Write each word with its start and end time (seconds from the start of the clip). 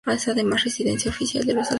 Es, 0.07 0.27
además, 0.27 0.63
residencia 0.63 1.11
oficial 1.11 1.45
de 1.45 1.45
los 1.45 1.45
alcaldes 1.45 1.45
de 1.45 1.57
la 1.59 1.63
ciudad. 1.65 1.69